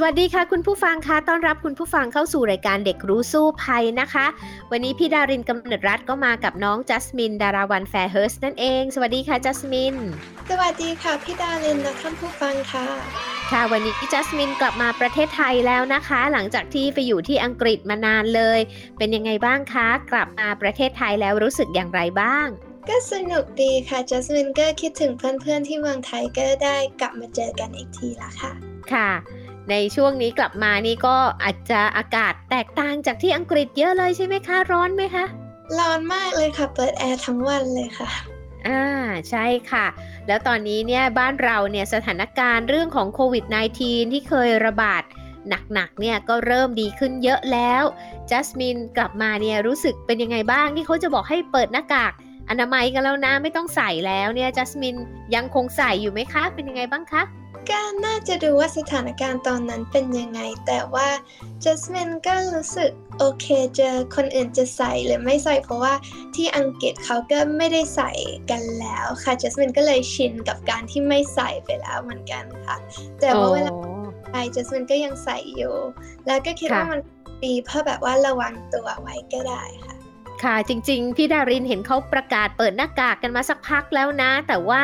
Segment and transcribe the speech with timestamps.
[0.00, 4.26] สวัสดีค่ะคุณผู้ฟังคะต้อนรับคุณผู้ฟังเข้าสู่รายการเด็กรู้สู้ภัยนะคะ
[4.70, 9.94] วันนี้พี่ดารินกำเนิดรัฐก็มากับน้องจัสมินดาราวันแฟร์เฮิร์สนั่นเอง สวัสดีค่ะจัสมิน
[10.50, 12.86] สวัสดีค่ะพี่ดารินและท่านผู้ฟังค่ะ
[13.50, 18.60] ค่ะวันนี้พี่จัสมินกลับมาประเทศไทยแล้วนะคะ หลังจากที่ไปอยู่ที่อังกฤษมานานเลย
[18.98, 22.46] เป็นยังไงบ้างคะ กลับมาประเทศไทยแล้วรู้สึกอย่างไรบ้าง
[22.88, 28.52] ก็สนุกดีค่ะจัสมินก็คิดถึงเพื่อนๆที่เมืองไทยก็ได้กลับมาเจอกันอีกทีละค่ะ
[28.94, 29.10] ค่ะ
[29.70, 35.24] ในช่วงนี้กลับมานี่ก็อาจจะอากาศแตกต่างจากที่อังกฤษเยอะเลยใช่ไหมคะ ร้อนไหมคะ
[35.78, 38.10] ร้อนมากเลยค่ะ เปิดแอร์ทั้งวันเลยค่ะ
[38.68, 38.84] อ่า
[39.30, 39.86] ใช่ค่ะ
[40.26, 43.44] แล้วตอนนี้เนี่ยบ้านเราเนี่ยสถานการณ์เรื่องของโควิด
[43.80, 45.02] -19 ที่เคยระบาด
[45.74, 47.82] หนักๆเนี่ยก็เริ่มดีขึ้นเยอะแล้ว
[48.30, 52.12] จัสมินกลับมาเนี่ยรู้สึกเป็นยังไงบ้างที่เขาจะบอกให้เปิดหน้ากาก
[52.50, 54.96] อนามัยกันแล้วนะไม่ต้องใส่แล้วเนี่ยจัสมิน
[55.34, 57.22] ยังคงใส่อยู่ไหมคะ เป็นยังไงบ้างคะ
[57.70, 61.08] ก็น่าจะดูว่าสถานการณ์ตอนนั้นเป็นยังไง แต่ว่า
[61.64, 65.94] จัสมินก็รู้สึกโอเคเจอคนอื่นจะใส่หรือไม่ใส่เพราะว่า
[66.34, 68.10] ที่อังกฤษเขาก็ไม่ได้ใส่
[68.50, 72.76] กันแล้วค่ะจัสมินก็เลยชินกับการที่ไม่ใส่ไปแล้วเหมือนกันค่ะ
[73.20, 73.72] แต่ว่าเวลา
[74.32, 75.74] ไปจัสมินก็ยังใส่อยู่
[76.26, 77.00] แล้วก็คิดว่ามัน
[77.44, 79.94] ดีเพื่อแบบว่าระวังตัวไว้ก็ได้ค่ะ
[80.44, 84.82] ค่ะจริง ๆ พี่ดารินเห็นเขาประกาศเปิดหน้ากากกันมาสักพักแล้วนะ แต่ว่า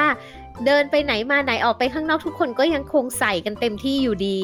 [0.66, 4.38] เดินไปไหนมาไหนออกไปข้างนอกทุกคนก็ยังคงใส่กันเต็มที่อยู่ดี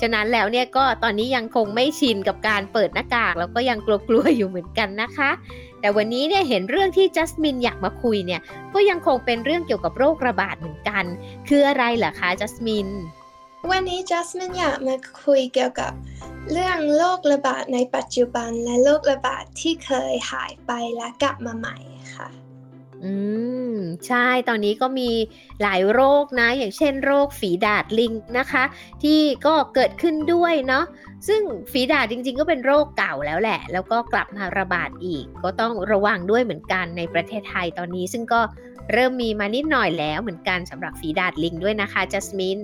[0.00, 5.30] ฉะนั้นแล้วเนี่ยก็ตอนนี้ยังคงไม่ชินกับการเปิดหน้ากากแล้วก็ยังกลัวๆอยู่เหมือนกันนะคะ
[5.80, 8.40] แต่วันนี้เนี่ยเห็นเรื่องที่จัสมินอยากมาคุยเนี่ย
[8.74, 11.04] ก็ยังคงเป็นเรื่องเกี่ยวกับโรคระบาดเหมือนกัน
[11.48, 12.88] คืออะไรเหรอคะจัสมิน
[13.70, 15.92] วันนี้จัสมินอยากมาคุยเกี่ยวกับ
[16.52, 21.76] เรื่องโรคระบาดในปัจจุบันและโรคระบาดที่เคยหายไปและกลับมาใหม่
[23.04, 23.12] อื
[23.74, 23.76] ม
[24.06, 25.10] ใช่ตอนนี้ก็มี
[25.62, 28.64] หลายโรคนะ อย่างเช่นโรคฝีดาดลิงนะคะ
[29.02, 30.84] ที่ก็เกิดขึ้นด้วยเนาะ
[31.28, 31.42] ซึ่ง
[31.72, 38.40] ฝีดาดจริง ๆ ก็เป็นโรคเก่าแล้วแหละ แล้วก็กลับมาระบาดอีก ก็ต้องระวังด้วยเหมือนกันในประเทศไทยตอนนี้ ซึ่งก็
[38.92, 42.60] เริ่มมีมานิดหน่อยแล้วเหมือนกันสำหรับฝีดาดลิงด้วยนะคะจัสมิน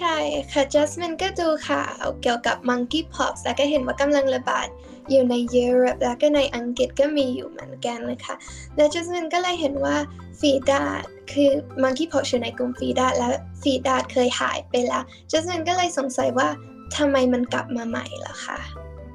[0.00, 0.16] ใช่
[0.52, 4.66] ค่ะจัสมินก็ดูข่าวเกี่ยวกับมังกี้พ็อกซ์แล้วก็เห็นว่ากำลังระบาด
[5.10, 8.34] อยู่ในยุโรปแล้วก็ในอังกฤษก็มีอยู่เหมือนกันนะคะ
[8.76, 9.96] และจัสมินก็เลยเห็นว่า
[10.40, 11.50] ฟีดาดคือ
[11.82, 16.48] มังคีพอกอยู่ในกลุ่มฟีดาดแล้วฟีดาดเคยหายไปแล้วจัสมินก็เลยสงสัยว่า
[16.96, 18.58] ทำไมมันกลับมาใหม่ล่ะคะ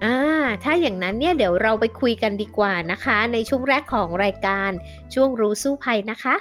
[0.04, 0.18] อ่า
[0.64, 4.72] ถ้าอย่างนั้นเนี่ยเดี๋ยวเราไปคุยกันดีกว่านะคะ ในช่วงแรกของรายการ
[5.14, 6.36] ช่วงรู้สู้ภัยนะคะ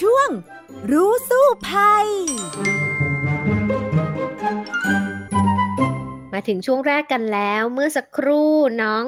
[0.00, 0.28] ช่วง
[0.92, 2.06] รู้สู้ภัย
[6.40, 9.04] มาถึงช่วงแรกกันแล้ว เมื่อสักครู่น้อง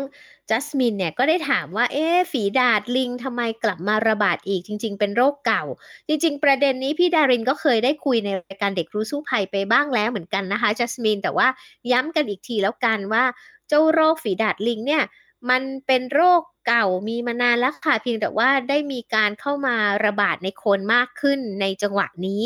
[0.50, 5.62] จัสมินเนี่ยก็ได้ถามว่าเอ๊ฝีดาดลิงทำไมกลับมาระบาดอีกจริง ๆ เป็นโรคเก่า
[6.08, 11.48] จริง ๆ ประเด็นนี้พี่ดารินก็เคยได้คุยในรายการเด็กรู้สู้ภัยไปบ้างแล้วเหมือนกันนะคะจัสมินแต่ว่า
[11.92, 13.24] ย้ำกันอีกทีแล้วกันว่า
[13.68, 15.02] เจ้าโรคฝีดาดลิงเนี่ย
[15.50, 22.44] มันเป็นโรคเก่ามีมานานแล้วค่ะเพียงแต่ว่าได้มีการเข้ามาระบาดในคนมากขึ้นในจังหวะนี้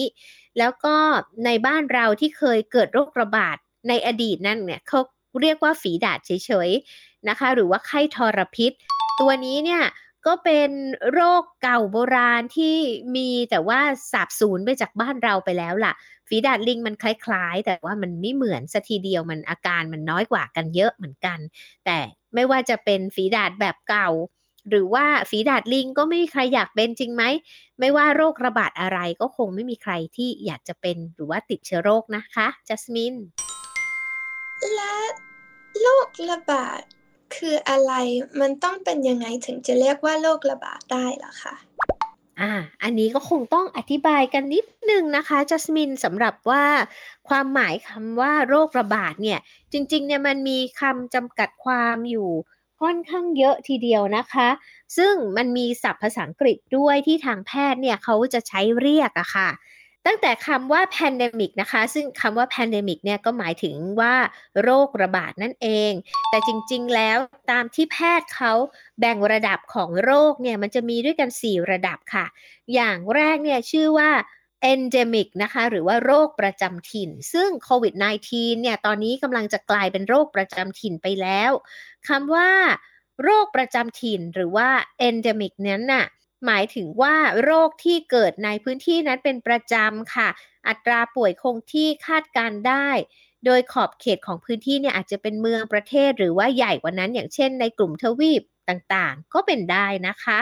[0.59, 0.97] แล้วก็
[1.45, 3.57] ในบ้านเราที่เคยเกิดโรคระบาด
[3.89, 5.01] ในอดีตนั่นเนี่ยเขา
[5.43, 6.31] เรียกว่าฝีดาดเฉ
[6.69, 8.73] ยๆนะคะ หรือว่าไข้ทรพิษ
[9.21, 9.83] ตัวนี้เนี่ย
[10.27, 10.71] ก็เป็น
[11.13, 12.77] โรคเก่าโบราณที่
[13.17, 13.81] มีแต่ว่า
[14.13, 15.93] สาบสูญไปจากบ้านเราไปแล้วล่ะ
[16.29, 21.39] ฝีดาดลิงมันคล้ายๆ แต่ว่ามันไม่เหมือนสัทีเดียวมันอาการมันน้อยกว่ากันเยอะเหมือนกัน
[21.85, 21.99] แต่
[22.35, 24.09] ไม่ว่าจะเป็นฝีดาดแบบเก่า
[24.71, 27.23] หรือว่าฝีดาดลิงก็ไม่มีใครอยากเป็นจริงไหม
[27.81, 33.15] ไม่ว่าโรคระบาดอะไรก็คงไม่มีใครที่อยากจะเป็นหรือว่าติดเชื้อโรคนะคะจัสมิน
[34.75, 34.97] และ
[35.81, 36.81] โรคระบาด
[37.37, 37.93] คืออะไร
[38.41, 41.55] มันต้องเป็นยังไงถึงจะเรียกว่าโรคระบาดได้ล่ะคะ
[42.41, 42.53] อ่า
[42.83, 46.65] อันนี้ก็คงต้องอธิบายกันนิดนึงนะคะจัสมินสำหรับว่า
[47.29, 49.39] ความหมายคำว่าโรคระบาดเนี่ย
[49.73, 52.31] จริงๆเนี่ยมันมีคำจำกัดความอยู่
[52.81, 54.49] ค่อนข้างเยอะทีเดียวนะคะ
[54.97, 59.49] ซึ่งมันมีศัพท์ภาษาอังกฤษด้วยที่ทางแพทย์เนี่ยเขาจะใช้เรียกอะค่ะ
[60.07, 64.15] ตั้งแต่คำว่า pandemic นะคะ ซึ่งคำว่า pandemic เนี่ยก็หมายถึงว่า
[64.63, 65.93] โรคระบาดนั่นเอง
[66.31, 67.19] แต่จริงๆ แล้ว
[67.51, 68.53] ตามที่แพทย์เขา
[69.01, 72.27] แบ่งระดับของโรคเนี่ยมันจะมีด้วยกัน 4 ระดับค่ะ
[72.75, 74.11] อย่างแรกเนี่ยชื่อว่า
[74.73, 77.95] endemic นะคะ หรือว่าโรคประจำถิ่น ซึ่งโควิด
[78.29, 81.51] -19 เนี่ยตอนนี้กำลังจะกลายเป็นโรคประจำถิ่นไปแล้ว
[82.09, 82.51] คำว่า
[83.23, 84.69] โรคประจำถิ่นหรือว่า
[85.09, 86.07] endemic นั้นน่ะ
[86.47, 90.29] หมายถึงว่าโรคที่เกิดในพื้นที่นั้นเป็นประจำค่ะ
[90.69, 92.89] อัตราป่วยคงที่คาดการได้
[93.45, 100.39] โดยขอบเขตของพื้นที่เนี่ยอาจจะเป็นเมืองประเทศหรือว่าใหญ่กว่านั้น อย่างเช่นในกลุ่มทวีปต่างๆ ก็เป็นได้นะคะ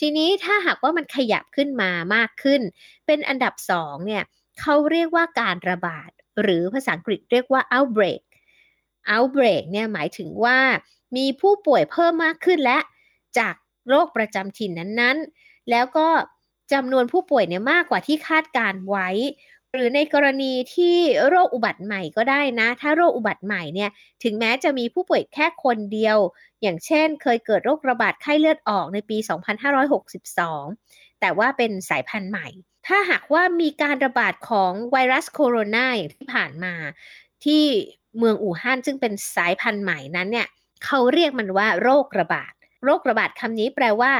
[0.00, 2.60] ทีนี้ถ้าหากว่ามันขยับขึ้นมามากขึ้น
[3.06, 4.24] เป็นอันดับสองเนี่ย
[4.60, 6.10] เขาเรียกว่าการระบาด
[6.42, 8.22] หรือภาษาอังกฤษเรียกว่า outbreak
[9.12, 10.58] outbreak เนี่ยหมายถึงว่า
[11.16, 12.78] มีผู้ป่วยเพิ่มมากขึ้นและ
[13.38, 13.54] จาก
[13.88, 16.08] โรคประจำถิ่นนั้นๆ แล้วก็
[16.72, 19.08] จำนวนผู้ป่วยเนี่ยมากกว่าที่คาดการไว้
[19.72, 20.96] หรือในกรณีที่
[21.28, 23.90] โรคอุบัติใหม่ก็ได้นะ ถ้าโรคอุบัติใหม่เนี่ย
[24.22, 26.18] ถึงแม้จะมีผู้ป่วยแค่คนเดียว
[26.62, 29.18] อย่างเช่น เคยเกิดโรคระบาดไข้เลือดออกในปี
[29.98, 32.48] 2562 แต่ว่าเป็นสายพันธุ์ใหม่
[32.86, 36.74] ถ้าหากว่ามีการระบาดของไวรัสโคโรนาอย่างที่ผ่านมา
[37.44, 37.64] ที่
[38.18, 40.48] เมืองอู่ฮั่นซึ่งเป็นสายพันธุ์ใหม่นั้นเนี่ย
[40.84, 42.52] เขาเรียกมันว่าโรคระบาด
[42.84, 44.12] โรคระบาดคำนี้แปลว่า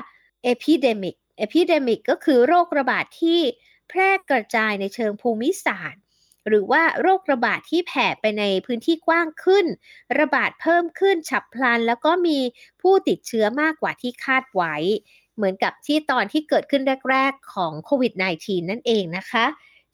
[0.52, 3.40] epidemic epidemic ก็คือโรคระบาดที่
[3.88, 6.02] แพร่กระจายในเชิงภูมิศาสตร์
[6.48, 9.66] หรือว่าโรคระบาดที่แผ่ไปในพื้นที่กว้างขึ้น
[10.18, 12.38] ระบาดเพิ่มขึ้นฉับพลัน แล้วก็มี
[12.82, 14.74] ผู้ติดเชื้อมากกว่าที่คาดไว้
[15.36, 18.12] เหมือนกับที่ตอนที่เกิดขึ้นแรก ๆ ของโควิด
[18.42, 19.44] -19 นั่นเองนะคะ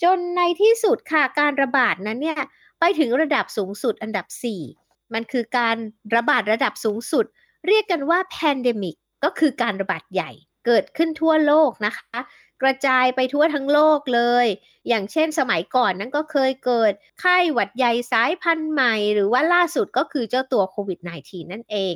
[0.02, 2.40] จนในที่สุดค่ะการระบาดนั้นเนี่ย
[2.80, 4.26] ไปถึงระดับสูงสุดอันดับ
[4.70, 5.76] 4 มันคือการ
[6.14, 7.26] ระบาดระดับสูงสุด
[7.66, 10.30] เรียกกันว่า pandemic ก็คือการระบาดใหญ่
[10.66, 12.18] เกิดขึ้นทั่วโลกนะคะ
[12.62, 14.46] กระจายไปทั่วทั้งโลกเลย
[14.88, 21.94] อย่างเช่นสมัยก่อนนั้นก็เคยเกิดไข้หวัดใหญ่สายพันธุ์ใหม่ หรือว่าล่าสุดก็คือเจ้าตัวโควิด -19 นั่นเอง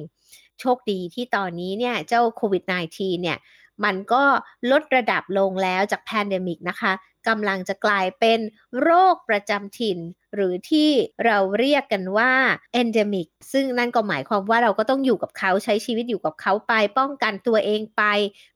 [0.60, 3.38] โชคดีที่ตอนนี้เนี่ยเจ้าโควิด -19 เนี่ย
[3.84, 4.24] มันก็
[4.70, 6.92] ลดระดับลงแล้วจาก pandemic นะคะ
[7.28, 8.40] กำลังจะกลายเป็น
[8.80, 9.98] โรคประจำถิ่น
[10.34, 10.90] หรือที่
[11.24, 12.32] เราเรียกกันว่า
[12.80, 18.02] endemic ซึ่งนั่นก็หมายความว่าเราก็ต้องอยู่กับเขาใช้ชีวิตอยู่กับเขาไป ป้องกันตัวเองไป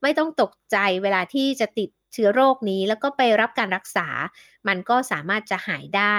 [0.03, 4.09] ไม่ต้องตกใจเวลาที่จะติดเชื้อโรคนี้แล้วก็ไปรับการรักษา
[4.69, 6.19] มันก็สามารถจะหายได้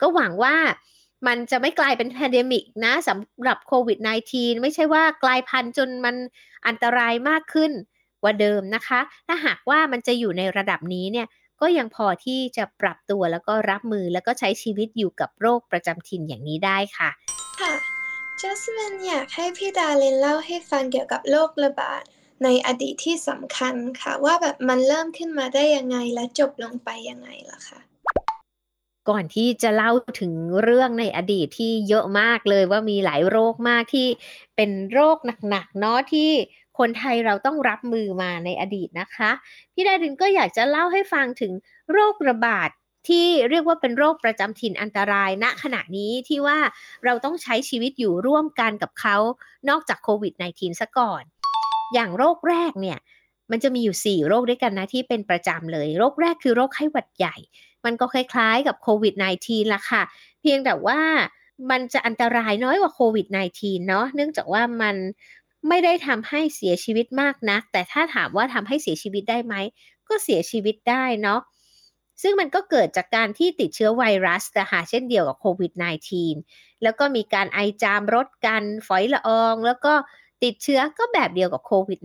[0.00, 0.56] ก็หวังว่า
[1.26, 3.98] มันจะไม่กลายเป็น pandemic นะสำหรับโควิด
[4.30, 6.16] -19 ไม่ใช่ว่ากลายพันธุ์จนมัน
[6.66, 7.72] อันตรายมากขึ้น
[8.22, 11.26] กว่าเดิมนะคะ ถ้าหากว่ามันจะอยู่ในระดับนี้เนี่ย
[11.60, 17.10] ก็ยังพอที่จะปรับตัวแล้วก็รับมือแล้วก็ใช้ชีวิตอยู่กับโรคประจำถิ่นอย่างนี้ได้ค่ะ
[17.60, 17.74] ค่ะ
[18.40, 22.02] จัสมินอยากให้พี่ดาเลนเล่าให้ฟังเกี่ยวกับโรคระบาด
[22.44, 27.80] ในอดีตที่สำคัญค่ะ ว่าแบบมันเริ่มขึ้นมาได้ยังไงและจบลงไปยังไงล่ะคะ
[29.08, 30.32] ก่อนที่จะเล่าถึง
[30.62, 34.08] เรื่องในอดีตที่เยอะมากเลยว่ามีหลายโรคมากที่
[34.56, 35.18] เป็นโรค
[35.50, 36.30] หนักๆเนาะที่
[36.78, 39.30] คนไทยเราต้องรับมือมาในอดีตนะคะ
[39.74, 41.52] พี่ดารินก็อยากจะเล่าให้ฟังถึง
[41.92, 42.70] โรคระบาด
[43.08, 46.58] ที่เรียกว่าเป็นโรคประจำถิ่นอันตรายณขณะนี้ที่ว่า
[47.04, 49.16] เราต้องใช้ชีวิตอยู่ร่วมกันกับเขา
[49.68, 51.22] นอกจากโควิด -19 ซะก่อน
[51.94, 52.98] อย่างโรคแรกเนี่ย
[53.50, 57.36] มันจะมีอยู่ 4 โรคด้วยกันนะที่เป็นประจำเลย โรคแรกคือโรคไข้หวัดใหญ่
[57.84, 59.14] มันก็คล้ายๆกับโควิด
[59.44, 60.02] -19 ละค่ะ
[60.40, 61.00] เพียงแต่ว่า
[61.70, 63.26] มันจะอันตรายน้อยกว่าโควิด
[63.58, 64.96] -19 เนาะเนื่องจากว่ามัน
[65.68, 69.54] ไม่ได้ทำให้เสียชีวิตมากนัก แต่ถ้าถามว่าทำให้เสียชีวิตได้ไหม
[70.08, 71.40] ก็เสียชีวิตได้เนาะ
[72.22, 75.72] ซึ่งมันก็เกิดจากการที่ติดเชื้อไวรัสนะคะเช่นเดียวกับโควิด
[76.26, 79.94] -19 แล้วก็มีการไอจามรดกันฝอยละออง แล้วก็
[80.44, 82.00] ติดเชื้อก็แบบเดียวกับโควิด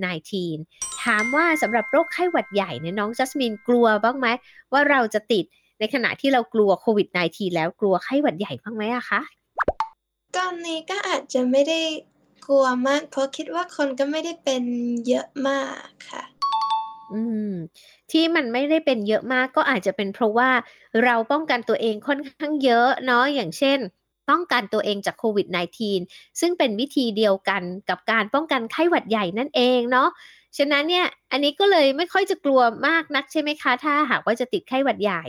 [0.50, 4.28] -19 ถามว่าสำหรับโรคไข้หวัดใหญ่เนี่ยน้องจัสมินกลัวบ้างไหม
[4.72, 5.46] ว่าเราจะติด
[5.80, 9.22] ในขณะที่เรากลัวโควิด -19 แล้วกลัวไข้หวัดใหญ่บ้างไหมอะคะ
[10.38, 11.80] ตอนนี้ก็อาจจะไม่ได้
[12.46, 14.64] กลัวมาก เพราะคิดว่าคนก็ไม่ได้เป็น
[15.08, 16.24] เยอะมากค่ะ
[17.14, 17.52] อืม
[18.12, 20.50] ที่มันไม่ได้เป็นเยอะมากก็อาจจะเป็นเพราะว่า
[21.04, 23.80] เราป้องกันตัวเองค่อนข้างเยอะเนาะอย่างเช่น
[24.30, 25.48] ป้องกันตัวเองจากโควิด
[25.96, 30.10] -19 ซึ่งเป็นวิธีเดียวกันกับการป้องกันไข้หวัดใหญ่นั่นเองเนาะ
[30.58, 35.24] ฉะนั้นเนี่ย อันนี้ก็เลยไม่ค่อยจะกลัวมากนักใช่ไหมคะ ถ้าหากว่าจะติดไข้หวัดใหญ่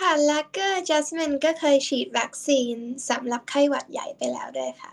[0.00, 2.76] ค่ะและก็จัสมินก็เคยฉีดวัคซีน
[3.10, 4.92] สำหรับไข้หวัดใหญ่ไปแล้วด้วยค่ะ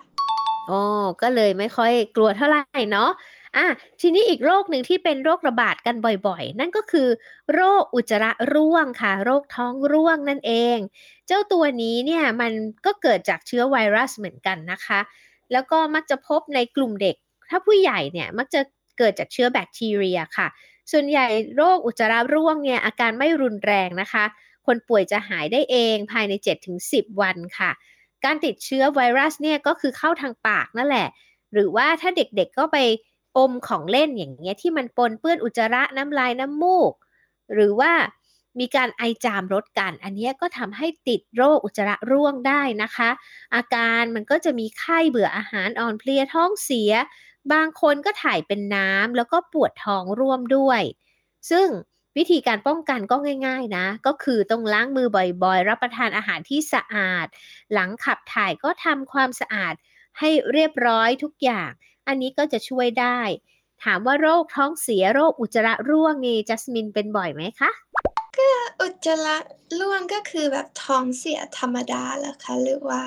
[0.69, 0.79] อ๋อ
[1.21, 3.09] ก็เลยไม่ค่อยกลัวเท่าไหร่เนาะ
[3.57, 3.65] อะ
[4.01, 5.95] ทีนี้อีกโรคหนึ่งที่เป็นโรคระบาดกัน
[6.27, 7.07] บ่อยๆ นั่นก็คือ
[7.53, 10.77] โรคอุจจาระร่วงค่ะ โรคท้องร่วงนั่นเอง
[11.27, 12.51] เจ้าตัวนี้เนี่ยมัน
[12.85, 14.99] ก็เกิดจากเชื้อไวรัสเหมือนกันนะคะ
[15.51, 17.15] แล้วก็มักจะพบในกลุ่มเด็ก
[17.49, 18.61] ถ้าผู้ใหญ่เนี่ยมักจะ
[18.97, 20.47] เกิดจากเชื้อแบคทีเรียค่ะ
[20.91, 21.25] ส่วนใหญ่
[21.57, 24.25] โรคอุจจาระร่วงเนี่ยอาการไม่รุนแรงนะคะ
[24.65, 27.71] คนป่วยจะหายได้เองภายใน 7-10 วันค่ะ
[28.25, 31.07] การติดเชื้อไวรัสเนี่ยก็คือเข้าทางปากนั่นแหละ
[31.53, 32.77] หรือว่าถ้าเด็กๆก็ไป
[33.37, 36.93] อมของเล่นอย่างเงี้ยที่มันปนเปื้อนอุจจาระน้ำลายน้ำมูก
[37.53, 37.91] หรือว่า
[38.59, 43.09] มีการไอจามรดกัน อันนี้ก็ทำให้ติดโรคอุจจาระร่วงได้นะคะ
[43.55, 46.91] อาการมันก็จะมีไข้เบื่ออาหารอ่อนเพลียท้องเสีย
[47.53, 50.81] บางคนก็ถ่ายเป็นน้ำแล้วก็ปวดท้องร่วมด้วย
[51.51, 51.67] ซึ่ง
[52.17, 53.15] วิธีการป้องกันก็
[53.47, 55.07] ง่าย ๆนะ ก็คือต้องล้างมือ
[55.43, 57.27] บ่อยๆ รับประทานอาหารที่สะอาด
[57.73, 59.73] หลังขับถ่ายก็ทำความสะอาด
[60.19, 61.69] ให้เรียบร้อยทุกอย่าง
[62.07, 63.19] อันนี้ก็จะช่วยได้
[63.83, 67.71] ถามว่าโรคท้องเสียโรคอุจจาระร่วงนี่จัสมินเป็นบ่อยไหมคะ
[68.81, 69.37] อุจจาระ
[69.79, 73.01] ร่วงก็คือแบบท้องเสียธรรมดาเหรอคะหรือว่า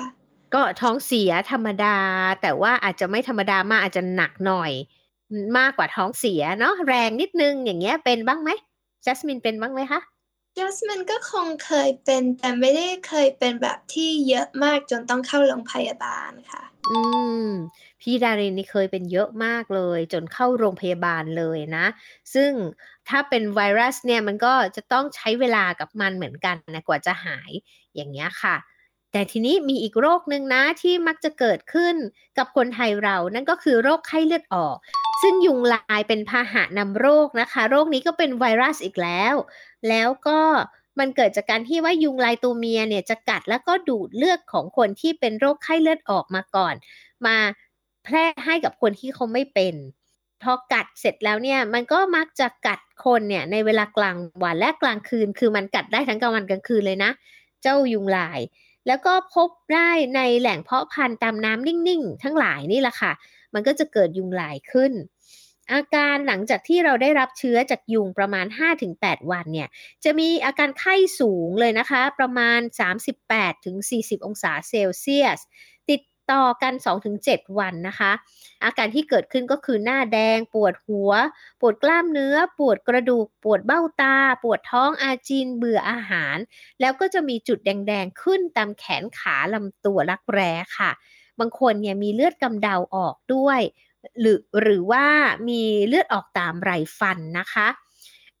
[0.53, 1.97] ก็ท้องเสียธรรมดา
[2.41, 4.71] แต่ว่าอาจจะไม่ธรรมดามากอาจจะหนักหน่อย
[5.57, 8.49] มากกว่าท้องเสียเนาะแรงนิดนึงอย่างเงี้ยเป็นบ้างไหม
[9.05, 9.99] จัสมินเป็นบ้างไหมคะ
[10.57, 16.99] จัสมินก็คงเคยเป็นแต่ไม่ได้เคยเป็นแบบที่เยอะมากจนต้องเข้าโรงพยาบาลค่ะ อื
[17.45, 17.47] ม
[18.01, 21.85] พี่ดารินนี่เคยเป็นเยอะมากเลย จนเข้าโรงพยาบาลเลยนะ
[22.33, 22.51] ซึ่ง
[23.09, 27.51] ถ้าเป็นไวรัสเนี่ยมันก็จะต้องใช้เวลากับมันเหมือนกันนะกว่าจะหาย
[27.95, 28.55] อย่างเงี้ยค่ะ
[29.11, 31.95] แต่ทีนี้มีอีกโรคหนึ่งนะที่มักจะเกิดขึ้น
[32.37, 34.77] กับคนไทยเรานั่นก็คือโรคไข้เลือดออก
[35.21, 39.35] ซึ่งยุงลายเป็นพาหะนำโรคนะคะ โรคนี้ก็เป็นไวรัสอีกแล้ว
[39.89, 40.39] แล้วก็
[40.99, 46.75] มันเกิดจากการที่ว่ายุงลายตัวเมียเนี่ยจะกัดแล้วก็ดูดเลือดของคนที่เป็นโรคไข้เลือดออกมาก่อน
[47.25, 47.37] มา
[48.03, 49.75] แพร่ให้กับคนที่เขาไม่เป็น
[50.43, 57.11] พอกัดเสร็จแล้วเนี่ยมันก็มักจะกัดคนเนี่ยในเวลากลางวันและกลางคืน คือมันกัดได้ทั้งกลางวันกลางคืนเลยนะ
[57.61, 58.39] เจ้ายุงลาย
[58.87, 63.11] แล้วก็พบได้ในแหล่งเพาะพันธุ์ตามน้ำนิ่งๆ ทั้งหลายนี่แหละค่ะ
[63.53, 64.93] มันก็จะเกิดยุงลายขึ้น
[65.73, 68.45] อาการหลังจากที่เราได้รับเชื้อจากยุงประมาณ
[68.87, 69.69] 5-8 วันเนี่ย
[70.03, 72.59] จะมีอาการไข้สูงเลยนะคะ ประมาณ
[73.39, 75.39] 38-40 องศาเซลเซียส
[76.31, 76.73] ต่อกัน
[77.15, 78.11] 2-7 วันนะคะ
[78.63, 81.11] อาการที่เกิดขึ้นก็คือหน้าแดง ปวดหัว
[81.61, 86.37] ปวดกล้ามเนื้อ ปวดกระดูก ปวดเบ้าตา ปวดท้องอาเจียนเบื่ออาหาร
[86.79, 90.91] แล้วก็จะมีจุดแดงๆ ขึ้นตามแขนขาลำตัวรักแร้ค่ะ
[91.39, 93.61] บางคนเนี่ยมีเลือดกำเดาออกด้วย
[94.19, 95.05] หรือหรือว่า
[95.49, 97.67] มีเลือดออกตามไรฟันนะคะ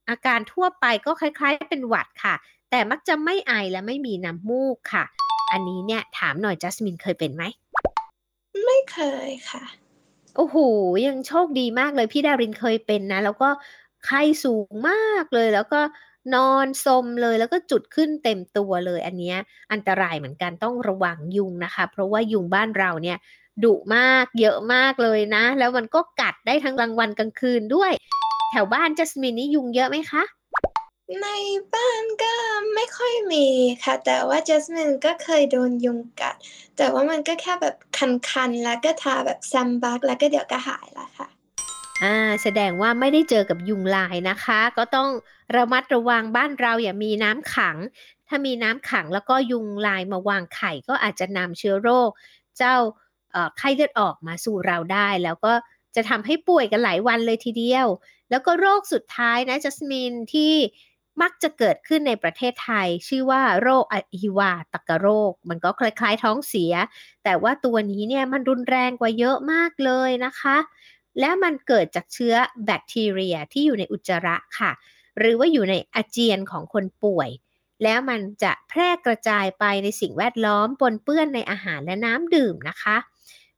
[0.09, 2.35] อาการทั่วไปก็คล้ายๆ เป็นหวัดค่ะ
[2.69, 5.03] แต่มักจะไม่ไอและไม่มีน้ำมูกค่ะ
[5.51, 7.43] อันนี้เนี่ยถามหน่อยจัสมินเคยเป็นไหม
[8.65, 9.63] ไม่เคยค่ะ
[10.37, 10.57] โอ้โห
[11.07, 13.49] ยังโชคดีมากเลยพี่ดารินเคยเป็นนะ แล้วก็
[14.05, 15.81] ไข้สูงมากเลย แล้วก็
[16.35, 19.37] นอนสมเลยแล้วก็จุดขึ้นเต็มตัวเลย อันเนี้ย
[19.71, 23.17] อันตรายเหมือนกันต้องระวังยุงนะคะ เพราะว่ายุงบ้านเราเนี่ย
[23.63, 27.91] ดุมากเยอะมากเลยนะ แล้วมันก็กัดได้ทั้งกลางวันกลางคืนด้วย
[28.51, 30.23] แถวบ้านจัสมินนี่ยุงเยอะไหมคะ
[31.19, 31.27] ใน
[31.73, 32.33] บ้านก็
[32.75, 33.47] ไม่ค่อยมี
[33.83, 36.35] ค่ะ แต่ว่าจัสมินก็เคยโดนยุงกัด
[36.77, 37.75] แต่ว่ามันก็แค่แบบ
[38.29, 41.27] คันๆ แล้วก็ทาแบบซัมบักแล้วก็เดี๋ยวก็หายละค่ะ
[42.03, 45.09] อ่าแสดงว่าไม่ได้เจอกับยุงลายนะคะ ก็ต้อง
[45.55, 47.77] ระมัดระวังบ้านเราอย่ามีน้ำขัง
[48.27, 52.09] ถ้ามีน้ำขังแล้วก็ยุงลายมาวางไข่ก็อาจจะนำเชื้อโรค
[52.57, 52.75] เจ้า
[53.57, 55.53] ไข้เลือดออกมาสู่เราได้ แล้วก็
[55.95, 57.87] จะทำให้ป่วยกันหลายวันเลยทีเดียว
[58.29, 60.53] แล้วก็โรคสุดท้ายนะจัสมินที่
[61.21, 66.73] มักจะเกิดขึ้นในประเทศไทย ชื่อว่าโรคอหิวาตกโรค มันก็คล้ายๆท้องเสีย
[67.23, 70.57] แต่ว่าตัวนี้เนี่ยมันรุนแรงกว่าเยอะมากเลยนะคะ
[71.19, 72.35] และมันเกิดจากเชื้อ
[72.65, 74.71] แบคทีเรียที่อยู่ในอุจจาระค่ะ
[75.19, 77.29] หรือว่าอยู่ในอาเจียนของคนป่วย
[77.83, 82.97] แล้วมันจะแพร่กระจายไปในสิ่งแวดล้อมปนเปื้อนในอาหารและน้ำดื่มนะคะ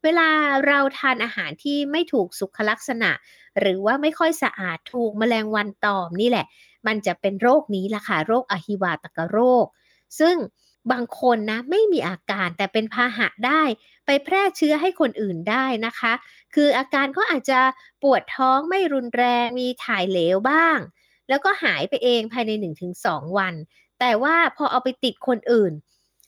[0.04, 0.30] เวลา
[0.68, 3.12] เราทานอาหารที่ไม่ถูกสุขลักษณะ
[3.60, 6.46] หรือว่าไม่ค่อยสะอาดถูกแมลงวันตอมนี่แหละ
[6.88, 9.66] มันจะเป็นโรคนี้ล่ะค่ะโรคอหิวาตกโรค
[10.20, 10.36] ซึ่ง
[10.92, 13.62] บางคนนะไม่มีอาการแต่เป็นพาหะได้
[14.06, 16.14] ไปแพร่เชื้อให้คนอื่นได้นะคะ
[16.54, 17.60] คืออาการก็อาจจะ
[18.04, 20.78] ปวดท้องไม่รุนแรงมีถ่ายเหลวบ้าง
[21.30, 22.52] แล้วก็หายไปเองภายใน
[22.96, 23.54] 1-2 วัน
[24.00, 25.72] แต่ว่าพอเอาไปติดคนอื่น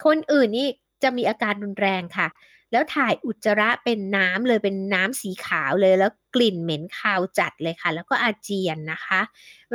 [0.05, 0.67] คนอื่นนี่
[1.03, 2.27] จะมีอาการรุนแรงค่ะ
[2.71, 9.21] แล้วถ่ายอุจจาระเป็นน้ำเลยเป็นน้ำสีขาวเลย แล้วกลิ่นเหม็นคาวจัดเลยค่ะ แล้วก็อาเจียนนะคะ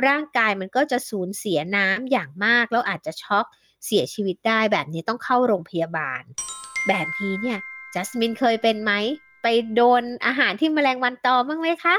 [0.06, 3.46] ร่างกายมันก็จะสูญเสียน้ำอย่างมากแล้วอาจจะช็อก
[3.86, 6.22] เสียชีวิตได้แบบนี้ต้องเข้าโรงพยาบาล
[6.88, 7.58] แบบนี้เนี่ย
[7.94, 8.92] จัสมินเคยเป็นไหม
[9.42, 11.96] ไปโดนอาหารที่แมลงวันตอมบ้างไหมคะ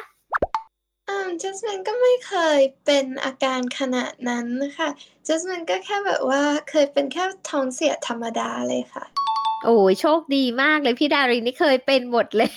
[1.09, 4.89] อืมจัสมินก็ไม่เคยเป็นอาการขนาดนั้นค่ะ
[5.27, 9.05] จัสมินก็แค่แบบว่าเคยเป็นแค่ท้องเสียธรรมดาเลยค่ะ
[9.63, 12.49] โอ้ยโชคดีมากเลยพี่ดารินนี่เคยเป็นหมดเลย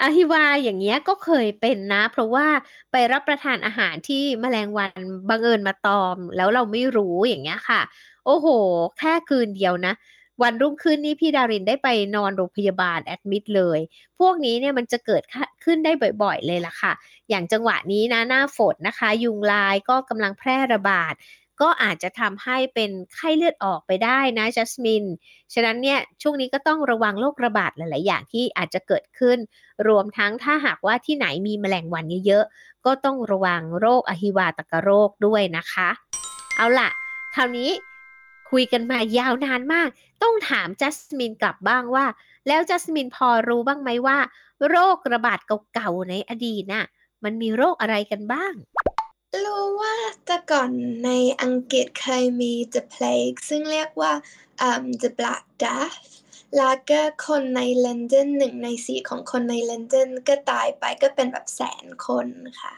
[0.00, 2.46] อาฮิวาอย่างเงี้ยก็เคยเป็นนะ เพราะว่า
[2.92, 7.80] ไปรับประทานอาหารที่แมลงวันบังเอิญมาตอม แล้วเราไม่รู้อย่างเงี้ยค่ะ
[8.26, 8.46] โอ้โห
[8.98, 9.94] แค่คืนเดียวนะ
[10.42, 13.78] วันรุ่งขึ้นนี่พี่ดารินได้ไปนอนโรงพยาบาลแอดมิดเลย
[14.18, 15.22] พวกนี้เนี่ยมันจะเกิด
[15.64, 16.92] ขึ้นได้บ่อยๆเลยล่ะค่ะ
[17.28, 21.14] อย่างจังหวะนี้นะหน้าฝนนะคะ ยุงลายก็กำลังแพร่ระบาด
[21.60, 25.04] ก็อาจจะทำให้เป็นไข้เลือดออกไปได้นะจัสมิน
[25.54, 29.38] ฉะนั้นเนี่ยช่วงนี้ก็ต้องระวังโรคระบาดหลาย ๆ อย่างที่อาจจะเกิดขึ้น
[29.88, 35.88] รวมทั้งถ้าหากว่าที่ไหนมีแมลงวันเยอะ ๆ ก็ต้องระวังโรคอหิวาตกโรคด้วยนะคะ
[36.56, 36.88] เอาล่ะ
[37.34, 37.70] คราวนี้
[38.50, 39.88] คุยกันมายาวนานมาก
[40.22, 42.06] ต้องถามจัสมินกลับบ้างว่า
[42.48, 44.18] แล้วจัสมินพอรู้บ้างไหมว่า
[44.68, 45.38] โรคระบาด
[45.74, 46.86] เก่าๆในอดีตน่ะ
[47.24, 48.54] มันมีโรคอะไรกันบ้าง
[49.44, 49.94] รู้ว่า
[50.26, 50.70] แต่ก่อน
[51.04, 51.10] ใน
[51.42, 54.12] อังกฤษเคยมี the plague ซึ่งเรียกว่า
[54.68, 55.98] um, the black death
[56.56, 62.26] แล้วก็คนในลอนดอนหนึ่งในสี่ของคนในลอนดอนก็ตายไปก็เป็นแบบแสนคน
[62.60, 62.74] ค่ะ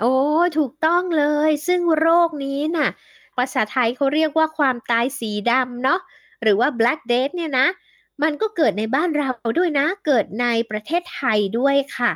[0.00, 0.14] โอ้
[0.58, 2.90] ถูกต้องเลย ซึ่งโรคนี้น่ะ
[3.36, 6.00] ภาษาไทยเขาเรียกว่าความตายสีดำเนาะ
[6.42, 7.66] หรือว่า black death เนี่ยนะ
[8.22, 12.10] มันก็เกิดในบ้านเราด้วยนะ เกิดในประเทศไทยด้วยค่ะ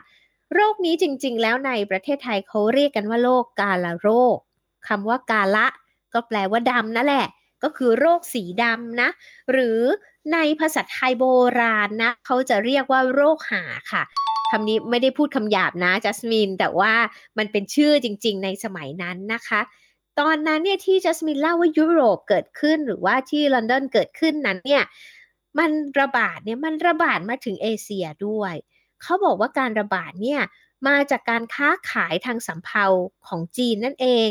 [0.53, 4.37] โรคนี้จริง ๆ แล้วในประเทศไทยเขาเรียกกันว่าโรคกาลาโรค
[4.89, 5.67] คำว่ากาละ
[6.15, 7.27] ก็แปลว่าดำนั่นแหละ
[7.63, 9.09] ก็คือโรคสีดำนะ
[9.53, 9.81] หรือ
[10.33, 11.25] ในภาษาไทยโบ
[11.61, 14.03] ราณนะเขาจะเรียกว่าโรคหาค่ะ
[14.51, 16.93] คำนี้ไม่ได้พูดคำหยาบนะจัสมินแต่ว่า
[17.39, 19.61] มันเป็นชื่อจริง ๆ ในสมัยนั้นนะคะ
[20.21, 24.83] ตอนนั้นเนี่ยที่จัสมินเล่าว่ายุโรปเกิดขึ้นหรือว่าที่ลอนดอนเกิดขึ้นนั้นเนี่ย
[25.59, 25.71] มัน
[26.01, 28.55] ระบาดเนี่ยมันระบาดมาถึงเอเชียด้วย
[29.05, 30.41] เขาบอกว่าการระบาดเนี่ย
[30.89, 32.85] มาจากการค้าขายทางสำเภา
[33.27, 34.31] ของจีนนั่นเอง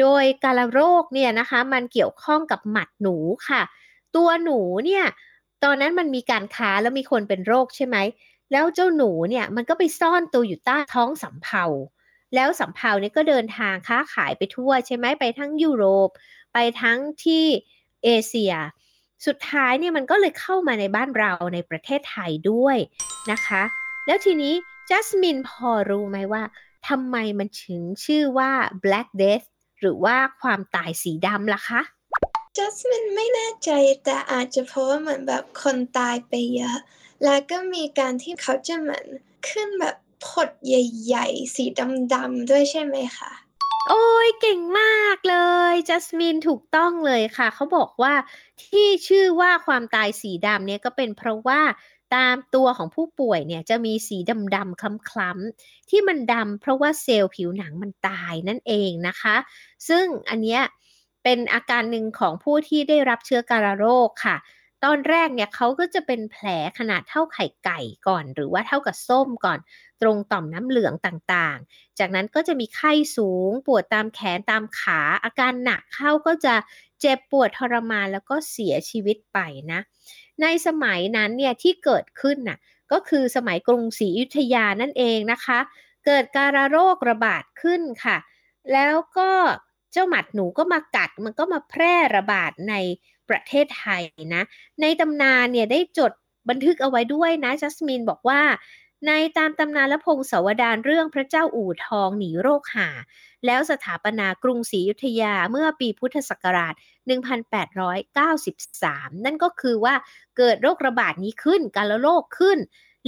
[0.00, 3.16] โดยการโรคเนี่ยนะคะมันเกี่ยวข้องกับหมัดหนู
[3.48, 3.62] ค่ะ
[4.16, 5.04] ตัวหนูเนี่ย
[5.64, 7.96] ตอนนั้นมันมีการค้าแล้วมีคนเป็นโรคใช่ไหม
[8.52, 11.64] แล้วเจ้าหนูเนี่ยมันก็ไปซ่อนตัวอยู่ใต้ท้องสำเภา
[12.34, 16.08] แล้วสำเภาเนี่ยก็เดินทางค้าขายไปทั่วใช่ไหมไปทั้งยุโรป
[16.52, 17.46] ไปทั้งที่
[18.04, 18.54] เอเชีย
[19.26, 22.76] สุดท้ายเนี่ยมันก็เลยเข้ามาในบ้านเราในประเทศไทยด้วย
[23.30, 23.62] นะคะ
[24.06, 24.54] แล้วทีนี้
[24.90, 26.42] จัสมินพอรู้ไหมว่า
[26.88, 28.50] ทำไมมันถึงชื่อว่า
[28.84, 29.46] black death
[29.80, 31.80] หรือว่าความตายสีดำล่ะคะ
[32.56, 33.70] จัสมินไม่แน่ใจ
[34.04, 36.78] แต่อาจจะเพราะว่าเหมือนแบบคนตายไปเยอะ
[37.24, 39.06] แล้วก็มีการที่เขาจะเหมือน
[39.48, 41.64] ขึ้นแบบผดใหญ่ๆ สี
[42.12, 43.32] ดำๆด้วยใช่ไหมคะ
[43.88, 45.36] โอ้ยเก่งมากเล
[45.72, 48.14] ยจัสมินถูกต้องเลยค่ะ เขาบอกว่า
[48.64, 51.60] ที่ชื่อว่าความตายสีดำเนี่ยก็เป็นเพราะว่า
[52.14, 54.18] ตามตัวของผู้ป่วยเนี่ยจะมีสี
[54.56, 59.36] ดำๆคล้ำๆที่มันดำเพราะว่าเซลล์ผิวหนังมันตายนั่นเองนะคะ
[59.88, 60.62] ซึ่งอันเนี้ย
[61.24, 64.36] เป็นอาการหนึ่งของผู้ที่ได้รับเชื้อการโรคค่ะ
[64.84, 66.46] ตอนแรกเนี่ยเขาก็จะเป็นแผล
[66.78, 69.58] ขนาดเท่าไข่ไก่ก่อน หรือว่าเท่ากับส้มก่อน
[70.02, 76.54] ตรงต่อมน้ำเหลืองต่างๆ จากนั้นก็จะมีไข้สูง ปวดตามแขนตามขา อาการหนักเข้าก็จะ
[77.00, 79.38] เจ็บปวดทรมานแล้วก็เสียชีวิตไป
[79.72, 79.80] นะ
[80.42, 82.58] ในสมัยนั้นเนี่ยที่เกิดขึ้นน่ะ
[82.92, 85.58] ก็คือสมัยกรุงศรีอยุธยานั่นเองนะคะ
[86.06, 88.16] เกิดการโรคระบาดขึ้นค่ะ
[88.72, 89.30] แล้วก็
[89.92, 92.74] เจ้าหมัดหนูก็มากัดมันก็มาแพร่ระบาดใน
[93.28, 94.02] ประเทศไทย
[94.34, 94.42] นะ
[94.80, 96.12] ในตำนานเนี่ยได้จด
[96.48, 98.40] บันทึกเอาไว้ด้วยนะจัสมินบอกว่า
[99.06, 102.88] ในตามตำนานและพงศาวดารเรื่องพระเจ้าอู่ทองหนีโรคหา
[103.46, 106.74] แล้วสถาปนากรุงศรีอยุธยาเมื่อปีพุทธศักราช
[107.98, 109.94] 1893 นั่นก็คือว่า
[110.36, 112.58] เกิดโรคระบาดนี้ขึ้นการละโรคขึ้น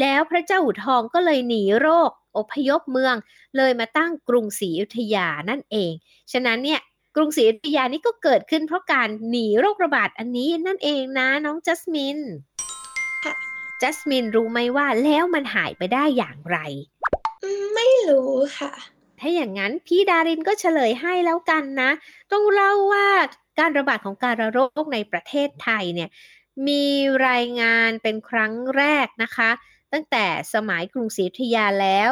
[0.00, 3.16] แล้วพระเจ้าอู่ทองก็เลยหนีโรค อพยพเมือง
[3.56, 5.92] เลยมาตั้งกรุงศรีอยุธยานั่นเอง
[6.32, 6.80] ฉะนั้นเนี่ย
[7.16, 12.18] กรุงศรีอยุธยานี่ก็เกิดขึ้นเพราะการหนีโรคระบาดอันนี้นั่นเองนะน้องจัสมิน
[13.84, 16.58] จัสมินรู้ไหมว่าแล้วมันหายไปได้อย่างไร
[17.42, 18.72] อืมไม่รู้ค่ะ
[19.20, 21.90] ถ้าอย่างนั้นพี่ดารินก็เฉลยให้แล้วกันนะ
[22.32, 23.08] ต้องเล่าว่า
[23.58, 26.10] การระบาดของการระโรคในประเทศไทยเนี่ย
[26.68, 26.86] มี
[27.28, 29.50] รายงานเป็นครั้งแรกนะคะ
[29.92, 32.10] ตั้งแต่สมัยกรุงศรีอยุธยาแล้ว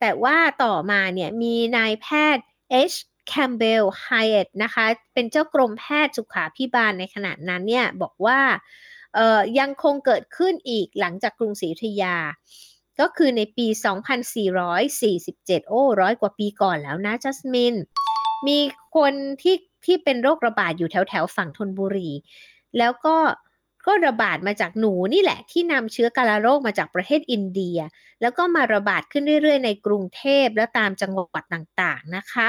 [0.00, 2.44] แต่ว่าต่อมาเนี่ยมีนายแพทย์
[2.92, 2.96] H.
[3.32, 8.66] Campbell Hyatt นะคะ เป็นเจ้ากรมแพทย์สุขาพิบาลในขณะนั้นเนี่ยบอกว่าเอ่อ
[9.58, 12.16] ยังคงเกิดขึ้นอีกหลังจากกรุงศรีอยุธยา
[13.00, 13.66] ก็คือในปี
[14.88, 17.74] 2447 โอ้ร้อยกว่าปีก่อนแล้วนะจัสมิน
[18.46, 18.58] มี
[18.96, 22.10] คนที่ที่เป็นโรคระบาดอยู่แถวแถวฝั่งธนบุรี
[22.78, 23.16] แล้วก็
[23.86, 27.78] ก็ระบาดมาจากหนูนี่แหละที่นำเชื้อกาฬโรคมาจากประเทศอินเดีย
[28.20, 32.48] แล้วก็มาระบาดขึ้นเรื่อยๆ ในกรุงเทพและตามจังหวัดต่างๆนะคะ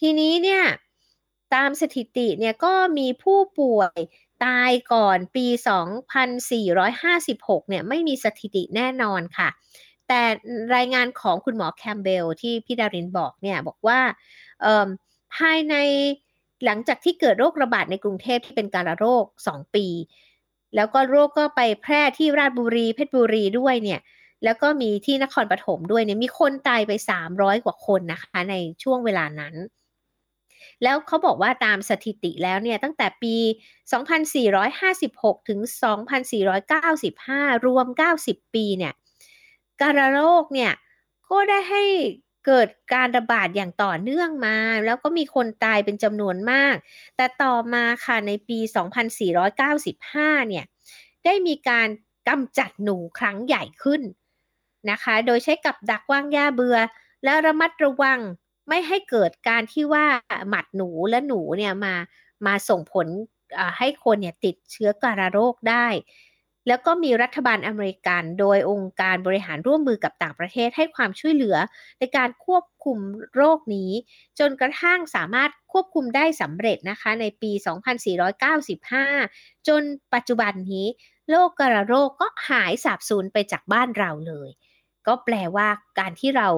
[0.00, 0.62] ทีนี้เนี่ย
[1.54, 3.98] ตามสถิติเนี่ยก็มีผู้ป่วย
[4.44, 5.46] ตายก่อนปี
[6.38, 9.48] 2456 เนี่ยไม่มีสถิติแน่นอนค่ะ
[10.08, 10.22] แต่
[10.76, 14.00] รายงานของคุณหมอแคมเบลที่พี่ดารินบอกเนี่ยบอกว่า
[15.36, 15.74] ภายใน
[16.64, 19.86] หลังจากที่เกิดโรคระบาดในกรุงเทพที่เป็นการโรค 2 ปี
[20.76, 24.00] แล้วก็โรคก็ไปแพร่ที่ราชบุรีเพชรบุรีด้วยเนี่ย
[24.44, 26.92] แล้วก็มีที่นครปฐมด้วยเนี่ยมีคนตายไป
[27.28, 29.54] 300 กว่าคนนะคะในช่วงเวลานั้น
[30.82, 33.36] แล้วเขาบอกว่าตามสถิติแล้วเนี่ยตั้งแต่ปี
[34.62, 35.60] 2456 ถึง
[36.82, 37.86] 2495 รวม
[38.20, 38.92] 90 ปีเนี่ย
[39.80, 40.72] การโรคเนี่ย
[41.30, 41.84] ก็ได้ให้
[42.46, 46.74] เกิดการระบาดอย่างต่อเนื่องมา แล้วก็มีคนตายเป็นจำนวนมาก
[47.16, 48.58] แต่ต่อมาค่ะในปี
[49.54, 50.64] 2495 เนี่ย
[51.24, 51.88] ได้มีการ
[52.28, 54.02] กำจัดหนูครั้งใหญ่ขึ้น
[54.90, 56.76] นะคะ โดยใช้กับดักว่างหญ้าเบือ
[57.24, 58.20] และระมัดระวัง
[58.68, 60.06] ไม่ให้เกิดการที่ว่า
[60.48, 61.94] หมัดหนูและหนูเนี่ยมา
[62.46, 63.06] มาส่งผล
[63.78, 65.86] ให้คนเนี่ยติดเชื้อการโรคได้
[66.68, 71.56] แล้วก็มีรัฐบาลอเมริกัน โดยองค์การบริหารร่วมมือกับต่างประเทศให้ความช่วยเหลือ
[71.98, 72.98] ในการควบคุม
[73.34, 73.90] โรคนี้
[74.38, 77.50] จนกระทั่งสามารถควบคุมได้สำเร็จนะคะในปี
[78.44, 79.82] 2495 จน
[80.14, 80.86] ปัจจุบันนี้
[81.30, 84.50] โรคการะโรคก็หายสาบสูญไปจากบ้านเราเลย
[85.06, 86.48] ก็แปลว่าการที่เรา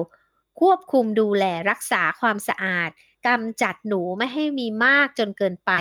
[0.59, 2.89] ควบคุมดูแลรักษาความสะอาด
[3.27, 5.71] กำจัดหนูไม่ให้มีมากจนเกินไป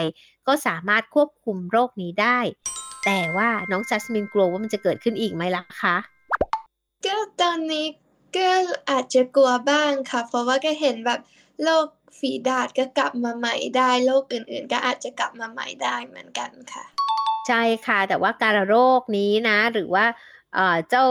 [0.47, 2.39] ก็สามารถควบคุมโรคนี้ได้
[3.05, 5.97] แต่ว่าน้องจัสมินกลัวว่ามันจะเกิดขึ้นอีกไหมล่ะคะ
[7.07, 7.87] ก็ตอนนี้
[8.37, 8.51] ก็
[8.91, 11.21] อาจจะกลัวบ้างค่ะ เพราะว่าก็เห็นแบบ
[11.63, 11.87] โรค
[12.19, 16.85] ฝีดาดก็กลับมาใหม่ได้โรคอื่นๆ ก็อาจจะกลับมาใหม่ได้เหมือนกันค่ะ
[17.49, 20.05] ใช่ค่ะ แต่ว่าการโรคนี้นะ หรือว่า
[20.91, 21.05] เจ้า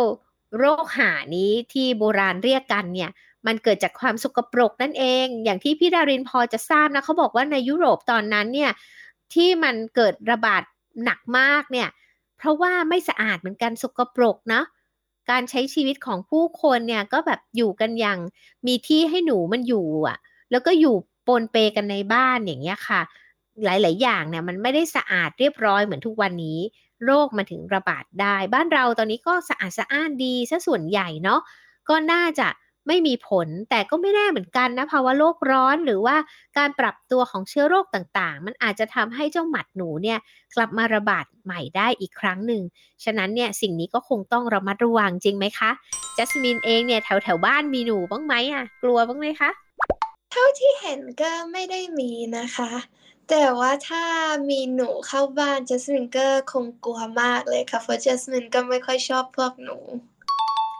[0.57, 3.11] โรคหานี้ที่โบราณเรียกกันเนี่ย
[3.47, 8.71] มันเกิดจากความสกปรกนั่นเอง อย่างที่พี่ดารินพอจะทราบนะเขาบอกว่าในยุโรปตอนนั้นเนี่ย
[9.33, 10.63] ที่มันเกิดระบาด
[11.03, 11.89] หนักมากเนี่ย
[12.37, 14.61] เพราะว่าไม่สะอาดเหมือนกันสกปรกนะ
[15.29, 18.19] การใช้ชีวิตของผู้คนเนี่ยก็แบบอยู่กันอย่าง
[18.67, 20.17] มีที่ให้หนูมันอยู่อะ
[20.51, 20.95] แล้วก็อยู่
[21.27, 23.01] ปนเปกันในบ้านอย่างเงี้ยค่ะ
[23.65, 26.59] หลาย ๆ อย่างเนี่ยมันไม่ได้สะอาดเรียบร้อยเหมือนทุกวันนี้
[27.05, 31.41] โรคมาถึงระบาดได้ บ้านเราตอนนี้ก็สะอาดสะอ้านดีซะส่วนใหญ่เนาะ
[31.89, 32.47] ก็น่าจะ
[32.89, 36.15] ไม่มีผลแต่ก็ไม่แน่เหมือนกันนะภาวะโลกร้อนหรือว่า
[36.57, 40.19] การปรับตัวของเชื้อโรคต่างๆ มันอาจจะทำให้เจ้าหมัดหนูเนี่ย
[40.55, 42.61] กลับมาระบาดใหม่ได้อีกครั้งหนึ่ง
[43.03, 45.71] ฉะนั้นเนี่ยสิ่งนี้ก็คงต้องระมัดระวังจริงไหมคะ
[46.17, 49.49] จัสมินเองเนี่ยแถวแถวบ้านมีหนูบ้างไหมอะ กลัวบ้างไหมคะ
[50.31, 52.71] เท่าที่เห็นก็ไม่ได้มีนะคะ
[53.29, 54.03] แต่ว่าถ้า
[54.49, 59.77] มีหนูเข้าบ้านจัสมินก็คงกลัวมากเลยค่ะเพราะจัสมินก็ไม่ค่อยชอบพวกหนู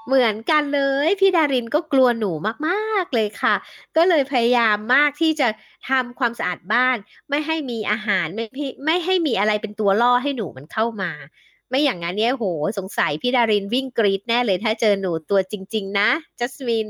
[0.09, 2.31] เหมือนกันเลย พี่ดารินก็กลัวหนู
[2.67, 3.55] มากๆเลยค่ะ
[3.97, 5.47] ก็เลยพยายามมากที่จะ
[5.89, 6.97] ทำความสะอาดบ้าน
[7.29, 8.45] ไม่ให้มีอาหารไม่
[8.85, 11.11] ไม่ให้มีอะไรเป็นตัวล่อให้หนูมันเข้ามา
[11.69, 12.45] ไม่อย่างนั้นเนี่ยโห
[12.77, 16.87] สงสัยพี่ดารินวิ่งกรีดแน่เลยถ้าเจอหนูตัวจริง ๆ นะจัสมิน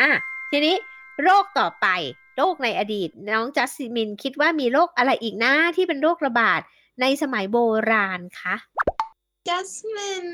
[0.00, 0.10] อะ
[0.50, 0.76] ทีนี้
[1.22, 1.86] โรคต่อไป
[2.36, 6.60] โรคในอดีต น้องจัสมินคิดว่ามีโรคอะไรอีกนะที่เป็นโรคระบาด
[7.00, 7.58] ในสมัยโบ
[7.90, 8.54] ราณคะ
[9.48, 10.28] จัสมิน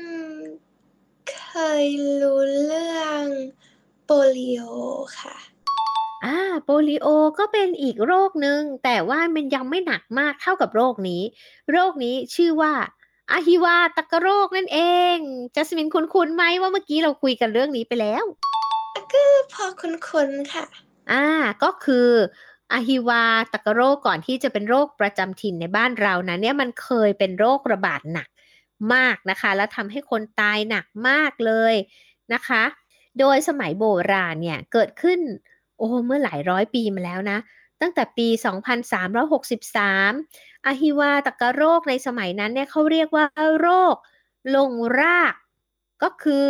[1.29, 1.35] เค
[1.83, 1.85] ย
[2.21, 3.25] รู้เรื่อง
[4.05, 4.63] โปลิโอ
[5.19, 5.35] ค่ะ
[6.25, 7.07] อ่าโปลิโอ
[7.39, 11.21] ก็เป็นอีกโรคหนึ่งแต่ว่ามันยังไม่หนักมากเท่ากับโรคนี้
[11.71, 12.73] โรคนี้ชื่อว่า
[13.31, 14.79] อาฮิวาตะกโรคนั่นเอ
[15.15, 15.17] ง
[15.55, 18.23] จัสมินคุ้นๆไหมว่าเมื่อกี้เราคุยกันเรื่องนี้ไปแล้ว
[19.13, 20.65] ก็พอคุ้นๆค่ะ
[21.11, 21.25] อ่า
[21.63, 22.09] ก็คือ
[22.73, 28.27] อาฮิวาตะกโรคก่อนที่จะเป็นโรคประจำถิ่นในบ้านเรานะเนี่ยมันเคยเป็นโรคระบาดหนัก
[28.93, 31.73] มากนะคะ แล้วทำให้คนตายหนักมากเลย
[32.33, 32.63] นะคะ
[33.19, 35.19] โดยสมัยโบราณเนี่ยเกิดขึ้น
[35.77, 37.37] โอ้เมื่อหลายร้อยปีมาแล้วนะ
[37.81, 38.27] ตั้งแต่ปี
[39.47, 43.25] 2363อะฮิวาตกโรคในสมัยนั้นเนี่ยเขาเรียกว่า
[43.59, 43.95] โรค
[44.55, 45.33] ลงราก
[46.03, 46.45] ก็คือ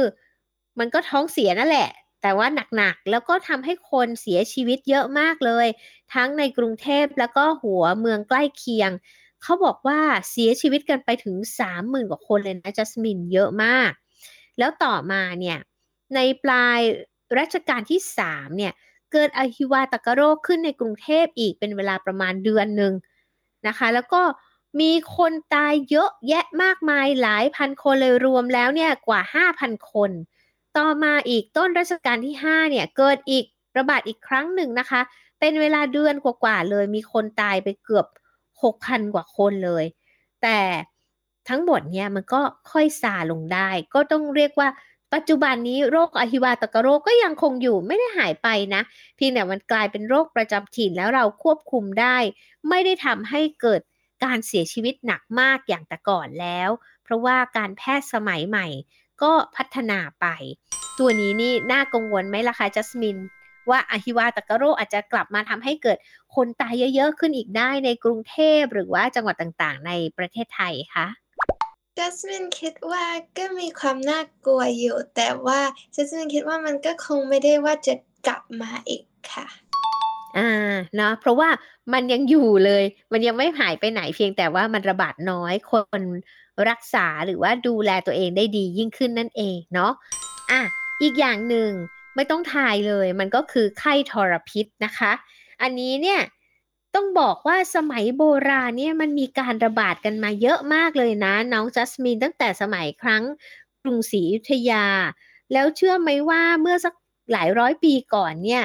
[0.79, 1.89] มันก็ท้องเสียนั่นแหละ
[2.21, 5.67] แต่ว่าหนักๆ แล้วก็ทำให้คนเสียชีวิตเยอะมากเลย
[6.13, 8.91] ทั้งในกรุงเทพแล้วก็หัวเมืองใกล้เคียง
[9.43, 9.99] เขาบอกว่า
[10.29, 13.91] เสียชีวิตกันไปถึงสามหมื่นกว่าคนเลยนะจัสมินเยอะมาก
[14.59, 15.57] แล้วต่อมาเนี่ย
[16.15, 16.79] ในปลาย
[17.39, 18.73] รัชกาลที่สามเนี่ย
[19.11, 22.93] เกิดอหิวาตกโรคขึ้นในกรุงเทพอีกเป็นเวลาประมาณเดือนหนึ่ง
[23.67, 24.21] นะคะ แล้วก็
[24.81, 30.11] มีคนตายเยอะแยะมากมายหลายพันคนเลยรวมแล้วเนี่ยกว่า 5,000 คน
[30.77, 33.45] ต่อมาอีกต้นรัชกาลที่ 5 เนี่ย เกิดอีก
[33.77, 35.01] ระบาดอีกครั้งหนึ่งนะคะ
[35.39, 38.05] เป็นเวลาเดือนกว่าๆเลยมีคนตายไปเกือบ
[38.63, 39.85] 6,000 กว่าคนเลย
[40.43, 40.59] แต่
[41.49, 42.41] ทั้งหมดเนี่ยมันก็
[42.71, 44.69] ค่อยซาลงได้ ก็ต้องเรียกว่า
[45.13, 48.81] ปัจจุบันนี้โรคอหิวาตกโรคก็ยังคงอยู่ไม่ได้หายไปนะ
[49.15, 52.17] เพียงแต่มันกลายเป็นโรคประจำถิ่นแล้วเราควบคุมได้
[52.69, 53.81] ไม่ได้ทำให้เกิด
[54.23, 56.69] การเสียชีวิตหนักมากอย่างแต่ก่อนแล้ว
[57.03, 58.67] เพราะว่าการแพทย์สมัยใหม่
[59.21, 60.25] ก็พัฒนาไป
[60.99, 63.17] ตัวนี้นี่น่ากังวลไหมล่ะคะจัสมิน
[63.69, 65.97] ว่าอหิวาตกโรคอาจจะกลับมาทำให้เกิด
[66.35, 71.07] คนตายเยอะๆ ขึ้นอีกได้ในกรุงเทพหรือว่าจังหวัดต่างๆ ในประเทศไทยคะ
[71.97, 73.03] จัสมินคิดว่า
[73.37, 75.59] ก็มีความน่ากลัวอยู่ แต่ว่า
[75.95, 77.93] จัสมินคิดว่ามันก็คงไม่ได้ว่าจะ
[78.27, 79.47] กลับมาอีกค่ะ
[80.37, 81.49] ออ่าเนาะเพราะว่า
[81.93, 86.01] มันยังอยู่เลย มันยังไม่หายไปไหนเพียงแต่ว่ามันระบาดน้อยคน
[86.69, 89.91] รักษาหรือว่าดูแลตัวเองได้ดียิ่งขึ้นนั่นเองเนาะ
[90.51, 90.61] อะ
[91.01, 91.71] อีกอย่างหนึ่ง
[92.19, 95.11] ไม่ต้องทายเลย มันก็คือไข้ทรพิษนะคะ
[95.61, 96.21] อันนี้เนี่ย
[96.95, 103.23] ต้องบอกว่าสมัยโบราณเนี่ยมันมีการระบาดกันมาเยอะมากเลยนะ น้องจัสมินตั้งแต่สมัยครั้ง
[103.81, 104.85] กรุงศรีอยุธยา
[105.53, 106.93] แล้วเชื่อไหมว่าเมื่อสัก
[107.31, 108.63] หลายร้อยปีก่อนเนี่ย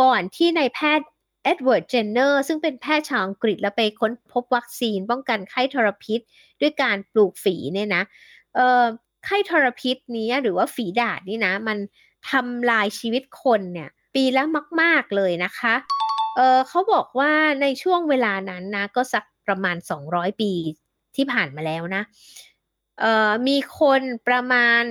[0.00, 1.08] ก่อนที่นายแพทย์
[1.44, 6.20] เอ็ดเวิร์ดเจนเนอร์ซึ่งเป็นแพทย์ชาวอังกฤษแล้วไปค้นพบวัคซีนป้องกันไข้ทรพิษ
[6.60, 8.02] ด้วยการปลูกฝีเนี่ยนะ
[9.24, 11.78] ไข้ทรพิษนี้หรือว่าฝีดาษนี่นะ มัน
[12.30, 14.42] ทำลายชีวิตคนเนี่ยปีละ
[14.80, 15.74] มาก ๆ เลยนะคะ
[16.36, 19.76] เออเขาบอกว่าในช่วงเวลานั้นนะก็สักประมาณ
[20.08, 20.52] 200 ปี
[21.16, 22.02] ที่ผ่านมาแล้วนะ
[23.00, 24.82] เออมีคนประมาณ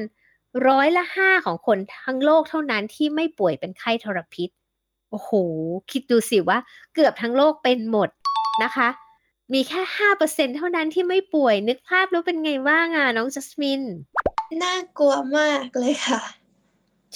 [0.68, 4.50] ร้อยละห้าของคนทั้งโลกเท่านั้นที่ไม่ป่วยเป็นไข้ทรพิษ
[5.10, 5.32] โอ้โห
[5.92, 6.58] คิดดูสิว่า
[6.94, 8.10] เกือบทั้งโลกเป็นหมด
[8.64, 8.90] นะคะ
[9.54, 13.82] มีแค่ห้าเปอร์เซ็นเท่านั้นที่ไม่ป่วยนึกภาพแล้วเป็นไงบ้างอะน้องจัสมิน
[14.64, 16.22] น่ากลัวมากเลยค่ะ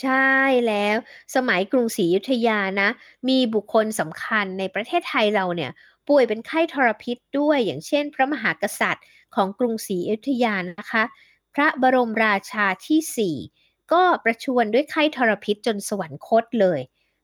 [0.02, 0.34] ใช่
[0.68, 0.98] แล้ว
[1.36, 2.90] สมัยกรุงศรีอยุธยานะ
[3.30, 5.72] มีบุคคลสำคัญในประเทศไทยเราเนี่ย
[6.08, 11.04] ป่วยเป็นไข้ทรพิษด้วยอย่างเช่น พระมหากษัตริย์ของกรุงศรีอยุธยานะคะ
[11.54, 13.36] พระบรมราชาที่สี่
[13.94, 16.80] ก็ประชวรด้วยไข้ทรพิษจนสวรรคตเลย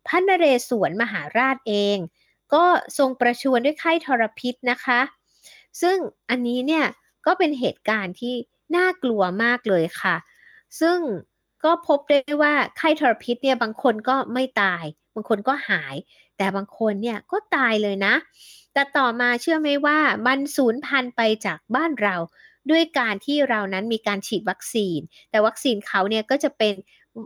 [0.07, 1.97] พระนเรศวรมหาราชเอง
[2.53, 2.65] ก็
[2.97, 5.01] ทรงประชวรด้วยไข้ทรพิษนะคะ
[5.81, 5.97] ซึ่ง
[6.29, 6.85] อันนี้เนี่ย
[7.25, 8.33] ก็เป็นเหตุการณ์ที่
[8.75, 10.15] น่ากลัวมากเลยค่ะ
[10.79, 10.97] ซึ่ง
[11.65, 14.83] ก็พบได้ว่าไข้ทรพิษเนี่ยบางคนก็ไม่ตาย
[15.15, 15.95] บางคนก็หาย
[16.37, 18.13] แต่บางคนเนี่ยก็ตายเลยนะ
[18.73, 19.97] แต่ต่อมาเชื่อไหมว่า
[20.27, 22.15] มันสูญพันธุ์ไปจากบ้านเรา
[22.71, 24.99] ด้วยการที่เรานั้นมีการฉีดวัคซีน
[25.29, 26.73] แต่วัคซีนเขาเนี่ยก็จะเป็น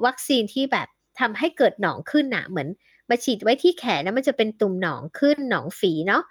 [0.06, 0.88] วัคซีนที่แบบ
[1.20, 2.70] ทำให้เกิดหนองขึ้นนะเหมือน
[3.10, 6.24] มาฉีดไว้ที่แขนแล้วมันจะเป็นตุ่มหนองขึ้นหนองฝีเนาะ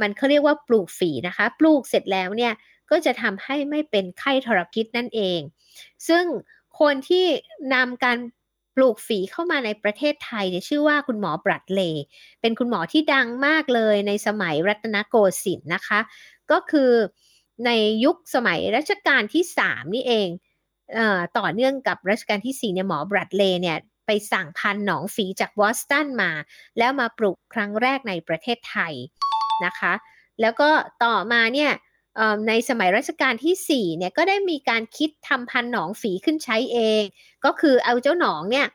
[0.00, 2.52] มันเขาเรียกว่าปลูกฝีนะคะ ปลูกเสร็จแล้วเนี่ย
[2.90, 5.40] ก็จะทำให้ไม่เป็นไข้ทรพิษนั่นเอง
[6.08, 6.24] ซึ่ง
[6.80, 7.24] คนที่
[7.74, 8.18] นำการ
[8.76, 11.80] ปลูกฝีเข้ามาในประเทศไทยเนี่ยชื่อว่าคุณหมอบรัดเล
[12.40, 16.00] เป็นคุณหมอที่ดังมากเลยในสมัยรัตนโกสินทร์นะคะ
[16.50, 16.92] ก็คือ
[17.66, 17.70] ใน
[18.04, 20.28] ยุคสมัยรัชกาลที่สามนี่เอง
[20.94, 26.30] เออต่อเนื่องกับรัชกาลที่สี่เนี่ยหมอบรัดเลเนี่ยไปสั่งพันหนองฝีจากบอสตันมา
[26.78, 28.94] แล้วมาปลูกครั้งแรกในประเทศไทย
[29.64, 29.92] นะคะ
[30.40, 30.68] แล้วก็
[31.04, 31.70] ต่อมาเนี่ย
[32.48, 37.02] ในสมัยรัชกาลที่4เนี่ยก็ได้มีการคิดทำพันหนองฝีขึ้นใช้เอง
[37.44, 38.66] ก็คือเอาเจ้าหนองเนี่ย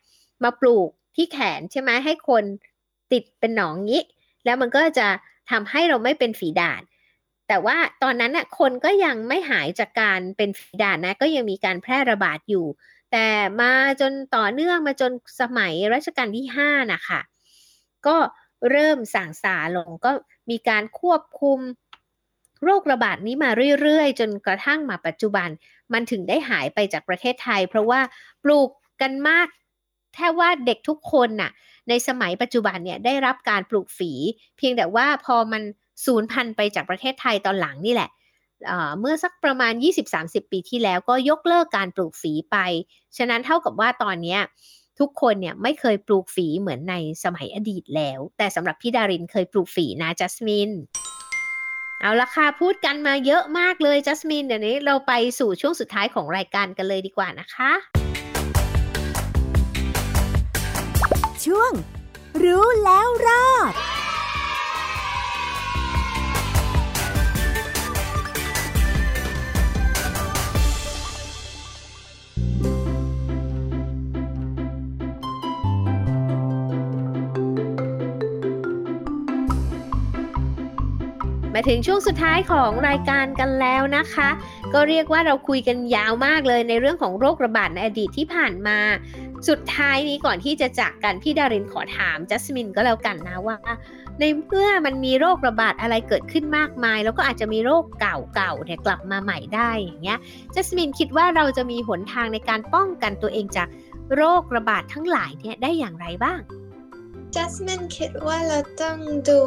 [0.43, 2.43] มาปลูกที่แขนใช่ไหมให้คน
[3.11, 4.03] ติดเป็นหนองงี้
[4.45, 5.07] แล้วมันก็จะ
[5.51, 6.81] ทำให้เราไม่เป็นฝีดาษ
[7.47, 12.65] แต่ว่าตอนนั้นน่ะคนก็ยังไม่หายจากการเป็นฝีดาษนะก็ยังมีการแพร่ระบาดอยู่
[13.11, 13.27] แต่
[13.61, 17.19] มาจนต่อเนื่องมาจนสมัยรัชกาลที่5นะคะ
[18.07, 18.17] ก็
[18.71, 20.11] เริ่มสั่งสาลงก็
[20.49, 21.59] มีการควบคุม
[22.63, 23.49] โรคระบาดนี้มา
[23.81, 25.49] เรื่อยๆ จนกระทั่งมาปัจจุบัน
[25.93, 27.99] มันถึงได้หายไปจากประเทศไทย เพราะว่า
[28.43, 28.69] ปลูก
[29.01, 29.47] กันมาก
[30.15, 31.51] แค่ว่าเด็กทุกคนน่ะ
[31.89, 34.11] ในสมัยปัจจุบันเนี่ยได้รับการปลูกฝี
[34.57, 35.61] เพียงแต่ว่าพอมัน
[36.05, 38.09] สูญพันธุ์ไปจากประเทศไทยตอนหลังนี่แหละ
[38.99, 39.73] เมื่อสักประมาณ
[40.11, 42.57] 20-30 ปีที่แล้วก็ยกเลิกการปลูกฝีไป
[43.17, 44.37] ฉะนั้นเท่ากับว่าตอนนี้
[44.99, 50.71] ทุกคนเนี่ยไม่เคยปลูกฝีเหมือนในสมัยอดีตแล้ว แต่สำหรับพี่ดารินเคยปลูกฝีนะจัสมิน
[52.01, 57.71] เอาละค่ะพูดกันมาเยอะมากเลยจัสมินเดี๋ยวนี้เราไปสู่ช่วงสุดท้ายของรายการกันเลยดีกว่านะคะ
[61.45, 61.71] ช่วง
[62.43, 63.73] รู้แล้วรอด
[81.67, 84.29] ถึงช่วงสุดท้ายของรายการกันแล้วนะคะ
[84.73, 88.79] ก็เรียกว่าเราคุยกันยาวมากเลยในเรื่องของโรคระบาดในอดีตที่ผ่านมา
[89.49, 93.57] สุดท้ายนี้ก่อนที่จะจากกันพี่ดารินขอถามจัสมินก็แล้วกันนะว่า
[94.19, 100.19] ในเมื่อมันมีโรคระบาดอะไรเกิดขึ้นมากมาย แล้วก็อาจจะมีโรคเก่าๆเนี่ยกลับมาใหม่ได้อย่างเงี้ย
[100.53, 103.67] จัสมินคิดว่าเราจะมีหนทางในการป้องกันตัวเองจาก
[104.15, 106.39] โรคระบาดทั้งหลายเนี่ยได้อย่างไรบ้าง
[107.35, 108.97] จัสมินคิดว่าเราต้อง
[109.29, 109.41] ดู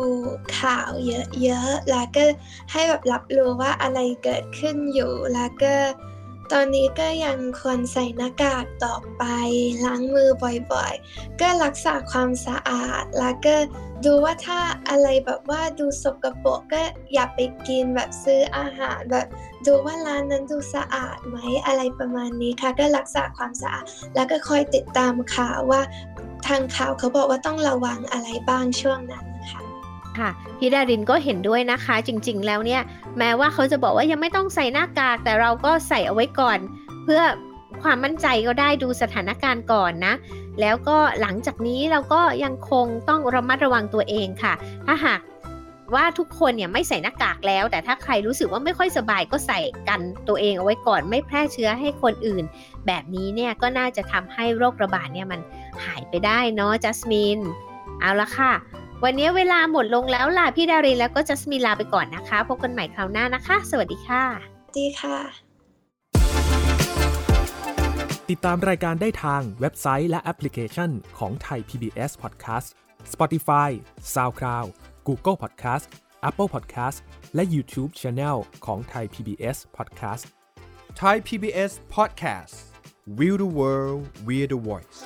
[0.59, 0.91] ข่าว
[1.43, 2.25] เยอะๆ แล้วก็
[2.73, 5.75] ให้แบบรับรู้ว่าอะไรเกิดขึ้นอยู่ แล้วก็
[6.53, 9.25] ตอนนี้ก็ยังควรใส่หน้ากากต่อไป
[9.85, 10.31] ล้างมือ
[10.73, 13.55] บ่อยๆ ก็รักษาความสะอาด แล้วก็
[14.05, 19.27] ดูว่าถ้าอะไรแบบว่าดูสกปรกก็อย่าไปกินแบบซื้ออาหารแบบ
[19.67, 25.83] ดูว่าร้านนั้นดูสะอาดไหมอะไรประมาณนี้ค่ะ ก็รักษาความสะอาด แล้วก็คอยติดตามข่าวว่า
[26.49, 29.61] ทางข่าวเขาบอกว่าต้องระวังอะไรบ้างช่วงนั้นค่ะ
[30.19, 32.83] ค่ะพี่ดารินก็เห็นด้วยนะคะ จริง ๆ แล้วเนี่ย
[33.19, 36.59] แม้ว่าเขาจะบอกว่ายังไม่ต้องใส่หน้ากาก แต่เราก็ใส่เอาไว้ก่อน
[37.05, 37.23] เพื่อ
[37.83, 40.15] ความมั่นใจก็ได้ดูสถานการณ์ก่อนนะ
[40.61, 44.55] แล้วก็หลังจากนี้เราก็ยังคงต้องระมัดระวังตัวเองค่ะ
[44.87, 45.21] ถ้าหาก
[45.95, 52.45] ว่าทุกคนเนี่ยไม่ใส่หน้ากากแล้ว แต่ถ้าใครรู้สึกว่าไม่ค่อยสบายก็ใส่กันตัวเองเอาไว้ก่อน ไม่แพร่เชื้อให้คนอื่น
[52.87, 55.41] แบบนี้เนี่ยก็น่าจะทำให้โรคระบาดเนี่ยมัน
[55.85, 57.41] หายไปได้เนาะจัสมิน
[58.01, 58.53] เอาละค่ะ
[59.05, 64.25] วันนี้เวลาหมดลงแล้วล่ะพี่ดารินแล้วก็จัสมินลาไปก่อนนะคะ พบกันใหม่คราวหน้านะคะ สวัสดีค่ะ
[64.79, 65.19] ดีค่ะ
[68.31, 72.69] ติดตามรายการได้ทางเว็บไซต์และแอปพลิเคชันของไทย PBS Podcast
[73.13, 73.71] Spotify
[74.15, 74.69] SoundCloud
[75.09, 75.85] Google Podcast
[76.29, 76.99] Apple Podcast
[77.35, 78.37] และ YouTube Channel
[78.67, 80.25] ของไทย PBS Podcast
[81.01, 82.55] Thai PBS Podcast
[83.19, 84.99] We the World We the Voice